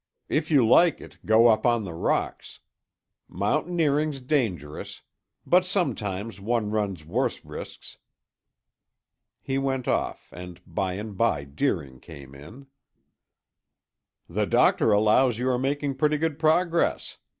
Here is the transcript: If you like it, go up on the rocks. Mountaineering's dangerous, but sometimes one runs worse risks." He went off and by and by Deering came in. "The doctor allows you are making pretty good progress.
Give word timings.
If 0.29 0.49
you 0.49 0.67
like 0.67 0.99
it, 0.99 1.19
go 1.27 1.45
up 1.45 1.63
on 1.63 1.83
the 1.83 1.93
rocks. 1.93 2.57
Mountaineering's 3.27 4.19
dangerous, 4.19 5.03
but 5.45 5.63
sometimes 5.63 6.39
one 6.41 6.71
runs 6.71 7.05
worse 7.05 7.45
risks." 7.45 7.99
He 9.43 9.59
went 9.59 9.87
off 9.87 10.33
and 10.33 10.59
by 10.65 10.93
and 10.93 11.15
by 11.15 11.43
Deering 11.43 11.99
came 11.99 12.33
in. 12.33 12.65
"The 14.27 14.47
doctor 14.47 14.91
allows 14.91 15.37
you 15.37 15.47
are 15.51 15.59
making 15.59 15.97
pretty 15.97 16.17
good 16.17 16.39
progress. 16.39 17.19